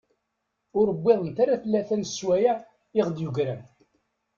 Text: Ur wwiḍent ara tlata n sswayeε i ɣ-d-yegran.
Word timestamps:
Ur 0.79 0.87
wwiḍent 0.97 1.37
ara 1.43 1.61
tlata 1.63 1.95
n 1.97 2.03
sswayeε 2.09 2.55
i 2.97 2.99
ɣ-d-yegran. 3.05 3.61